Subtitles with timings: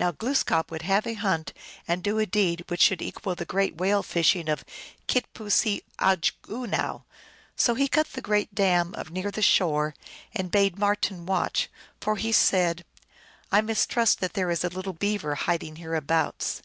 [0.00, 1.52] Now Glooskap would have a hunt
[1.86, 4.64] and do a deed which should equal the great whale fishing of
[5.06, 5.82] Kit pooseeog
[6.44, 7.02] unow.
[7.54, 9.94] So he cut the great dam near the shore,
[10.34, 11.68] and bade Marten watch;
[12.00, 12.86] for he said,"
[13.52, 16.62] I mis trust that there is a little Beaver hiding hereabouts."